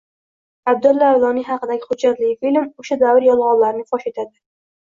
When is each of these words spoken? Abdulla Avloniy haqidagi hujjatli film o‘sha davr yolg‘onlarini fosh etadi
Abdulla 0.71 1.09
Avloniy 1.15 1.45
haqidagi 1.49 1.85
hujjatli 1.91 2.31
film 2.47 2.65
o‘sha 2.85 2.99
davr 3.05 3.29
yolg‘onlarini 3.29 3.89
fosh 3.93 4.09
etadi 4.13 4.35